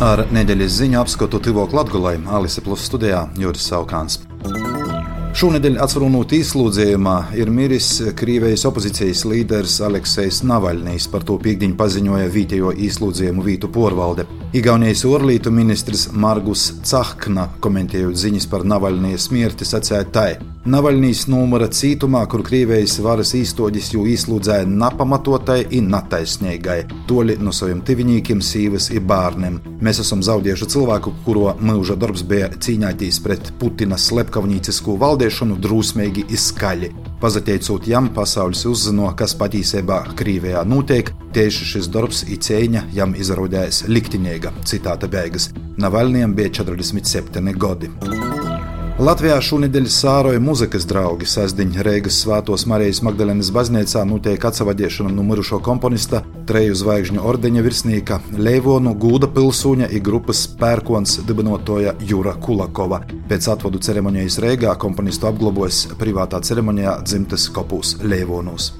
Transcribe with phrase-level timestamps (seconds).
[0.00, 4.14] Ar nedēļas ziņu apskatu Tivo Latvijai, Alise Plus studijā Juris Saukāns.
[5.36, 11.10] Šonadēļ atsvarunot izslūdzējumā ir miris Krievijas opozīcijas līderis Aleksejs Navaļnijs.
[11.12, 14.24] Par to piekdiņu paziņoja vietējo izslūdzējumu vītu porvalde.
[14.56, 20.30] Igaunijas orlītu ministrs Margus Cahkna komentējot ziņas par Navaļnijas mirti sacīja tai.
[20.60, 27.78] Navaļnijas numura cītumā, kur Krievijas varas īstoģis jū izslūdzēja napamatotai un nataisnīgai, toļi no saviem
[27.80, 29.56] tivinīkiem, sīvas un bērniem.
[29.80, 36.92] Mēs esam zaudējuši cilvēku, kuro mūža darbs bija cīņāties pret Putina slepkavnīcisku valdēšanu drūsmīgi izskaļi.
[37.24, 43.86] Pazateicot jam, pasaules uzzino, kas patiesībā Krievijā notiek, tieši šis darbs i cēņa jam izrādījās
[43.88, 44.52] liktiņīga.
[44.68, 45.48] Citāta beigas.
[45.80, 47.88] Navaļniem bija 47 gadi.
[49.00, 51.24] Latvijā šonadēļ sāroja muzikas draugi.
[51.24, 58.20] Sasdiņa Reigas svētos Marijas Magdalenes baznīcā notiek atsavadiešana no mirušo komponista, treju zvaigžņu ordeņa virsnieka,
[58.36, 63.00] Leivonu Gūda pilsūņa un grupas pērkons dibinotoja Jūra Kulakova.
[63.32, 68.74] Pēc atvadu ceremonijas Reigā komponistu apglabājas privātā ceremonijā dzimtes kopūs Leivonos.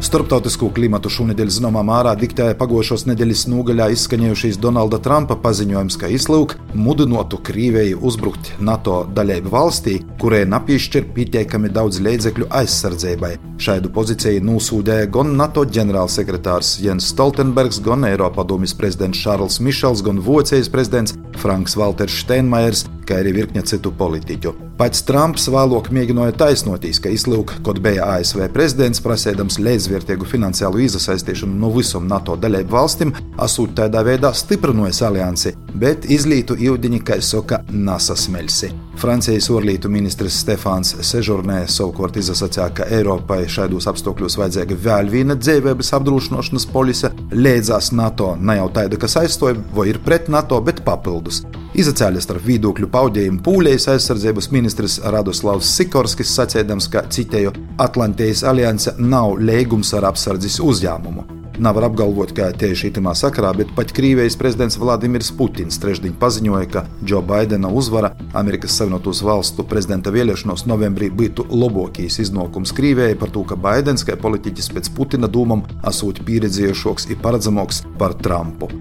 [0.00, 6.54] Starptautisko klimatu šonadēļ zināmā mērā diktēja pagājušos nedēļas nogaļā izskanējušais Donalda Trumpa paziņojums, ka izlūk
[6.72, 13.34] mudinotu Krieviju uzbrukt NATO daļēju valstī, kurai nepiešķir pietiekami daudz līdzekļu aizsardzībai.
[13.60, 20.72] Šādu pozīciju nosūdēja gan NATO ģenerālsekretārs Jens Stoltenbergs, gan Eiropadomjas prezidents Šārls Mišels, gan Vācijas
[20.72, 24.69] prezidents Franks Walters Steinmeiers, kā arī virkne citu politiķu.
[24.80, 31.52] Pats Trumps vēlāk mēģināja taisnotīs, ka izlūk, kad bija ASV prezidents, prasēdams līdzvērtīgu finansiālu iesaistīšanu
[31.60, 33.12] no visām NATO daļēju valstīm,
[33.44, 38.72] asūt tādā veidā stiprinojas aliansi, bet izlītu ūdeņi, kā saka, nasasmelsi.
[39.00, 45.92] Francijas orlītu ministrs Stefāns Sežurnē savukārt izsacīja, ka Eiropai šādos apstākļos vajadzīga vēl viena dzīvības
[46.00, 51.44] apdrošināšanas polise, līdzās NATO ne jau tāda, kas aizstoja vai ir pret NATO, bet papildus.
[51.80, 54.69] Izacēļas starp viedokļu paudējumu pūlējas aizsardzības ministrs
[55.02, 61.40] Radoslavs Sikorskis sacēdams, ka citēju Atlantijas alianse nav līgums ar apsardzes uzņēmumu.
[61.60, 66.84] Nevar apgalvot, ka tieši itamā sakarā, bet pat Krievijas prezidents Vladimirs Putins trešdien paziņoja, ka
[67.04, 73.44] Džo Baidena uzvara Amerikas Savienotos Valstu prezidenta vēlēšanos novembrī būtu labākais iznākums Krievijai par to,
[73.44, 78.72] ka Baidens kā politiķis pēc Putina dūmām asūt pieredzējušāks un paredzamāks par Trumpu.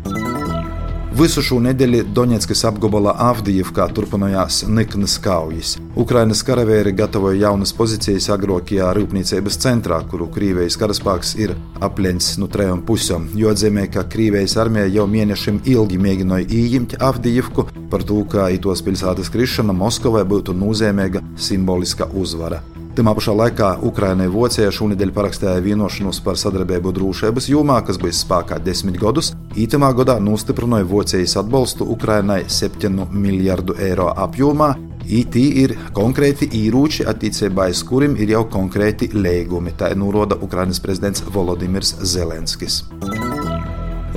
[1.09, 5.71] Visu šo nedēļu Donetskas apgabala Avdijevkā turpinājās niknas kaujas.
[5.97, 12.85] Ukrainas karavīri gatavoja jaunas pozīcijas agrākajā rūpniecības centrā, kuru Krievijas karaspēks ir apleņķis no trejām
[12.85, 13.25] pusēm.
[13.41, 18.85] Jo atzīmē, ka Krievijas armija jau mēnešiem ilgi mēģināja ieņemt Avdijevku par to, ka itos
[18.85, 22.61] pilsētas krišana Moskavai būtu nozīmīga simboliska uzvara.
[22.99, 28.57] Tajā pašā laikā Ukrainai Vācijā šonadēļ parakstīja vienošanos par sadarbību drošības jomā, kas bija spēkā
[28.59, 29.29] desmit gadus.
[29.55, 34.73] Ītamā gadā nostiprināja Vācijas atbalstu Ukrainai 7 miljardu eiro apjomā.
[35.07, 39.77] IT ir konkrēti īrūči, attiecībā uz kuriem ir jau konkrēti līgumi.
[39.79, 42.83] Tā ir nuroda Ukrainas prezidents Volodimirs Zelenskis.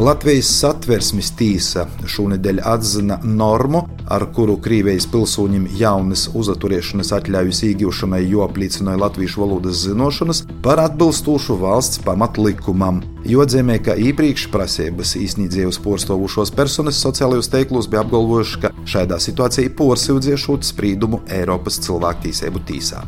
[0.00, 8.40] Latvijas satversmes tīsa šonadēļ atzina normu, ar kuru Krievijas pilsoņiem jaunas uzturēšanas atļaujas iegūšanai jo
[8.46, 13.02] apliecināja latviešu valodas zināšanas par atbilstošu valsts pamatlikumam.
[13.28, 19.76] Jo atzīmē, ka iepriekš prasības īsnīdzējus porstovušos personas sociālajos teiklos bija apgalvojuši, ka šādā situācijā
[19.76, 23.04] porsiudziešot sprīdumu Eiropas cilvēktiesību tīsā.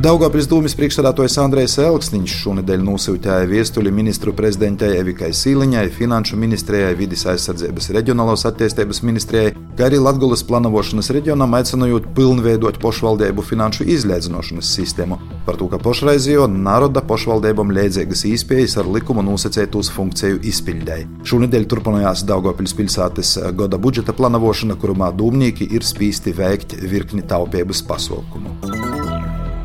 [0.00, 7.26] Daugopils dūmis priekšstādātājs Andrejs Elksniņš šonadēļ nosūtīja viestuļu ministru prezidentei Evikai Sīliņai, Finanšu ministrijai, Vides
[7.28, 15.20] aizsardzības reģionālās attīstības ministrijai, kā arī Latgulas planošanas reģionam aicinot pilnveidot pašvaldību finanšu izlēdzinošanas sistēmu.
[15.44, 21.10] Par to, ka pašreizējo naroda pašvaldībām liedzīgas īspējas ar likumu nosacētos funkciju izpildēji.
[21.28, 28.69] Šonadēļ turpinājās Daugopils pilsētas gada budžeta planošana, kurumā dūmnieki ir spīsti veikt virkni taupības pasaukumu.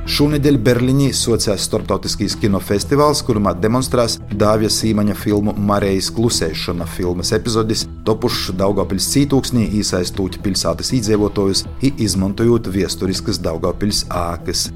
[0.05, 8.53] Šonadēļ Berlīnī sociās starptautiskais kinofestivāls, kurā demonstrēs Dāvija Sīmaņa filmu Marijas klusēšana filmas epizodis, topušs
[8.59, 11.65] Daugopils cītūksnī, iesaistot pilsētas iedzīvotājus
[12.05, 14.67] izmantojot vēsturiskas Daugopils ākas.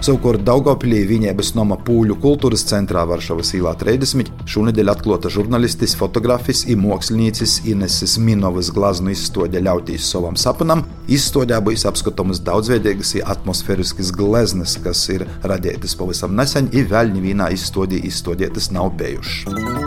[0.00, 6.86] Savukārt Daugopilī Viņēbas Noma Pūļu kultūras centrā Varšavas īlā 30 šonadēļ atklāta žurnālistis, fotografis un
[6.86, 10.86] mākslinieks Ineses Minovas glazūru izstāde ļautīs savam sapnam.
[11.12, 18.00] Izstādē būs apskatāmas daudzveidīgas atmosfēriskas gleznas, kas ir radītas pavisam nesen, un vēl nevienā izstādē
[18.08, 19.79] izstādītas nav bijušas.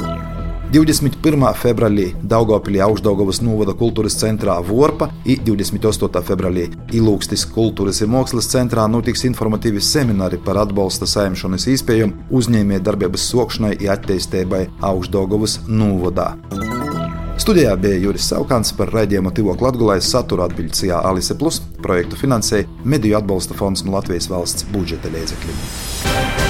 [0.73, 1.53] 21.
[1.53, 6.21] februārī Daugopilī Augstdaugavas novada kultūras centrā Vorpa un 28.
[6.25, 6.63] februārī
[6.97, 13.75] Ilūkstis kultūras un mākslas centrā notiks informatīvi semināri par atbalsta saimšanas iespējām uzņēmē darbības sokšanai
[13.75, 16.31] un attīstībai Augstdaugavas novadā.
[17.37, 23.19] Studijā bija Juris Saukants par raidījumu Tivo Latvijas satura atbildīgajā Alise Plus projektu finansēja Mediju
[23.21, 26.42] atbalsta fonds no Latvijas valsts budžeta līdzekļiem.